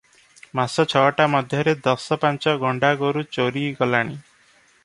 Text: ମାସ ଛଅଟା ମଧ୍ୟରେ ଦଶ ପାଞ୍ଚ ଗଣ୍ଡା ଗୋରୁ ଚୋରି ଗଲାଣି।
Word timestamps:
ମାସ 0.59 0.85
ଛଅଟା 0.93 1.27
ମଧ୍ୟରେ 1.33 1.75
ଦଶ 1.89 2.19
ପାଞ୍ଚ 2.25 2.57
ଗଣ୍ଡା 2.65 2.93
ଗୋରୁ 3.05 3.25
ଚୋରି 3.39 3.67
ଗଲାଣି। 3.83 4.21